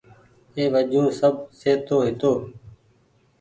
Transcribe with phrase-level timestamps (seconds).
[0.55, 2.31] اي وجون سب سهيتو هيتو۔